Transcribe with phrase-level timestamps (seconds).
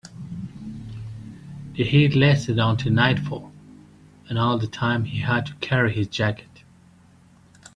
[1.75, 3.51] The heat lasted until nightfall,
[4.27, 6.63] and all that time he had to carry his jacket.